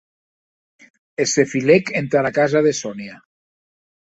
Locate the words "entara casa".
2.01-2.65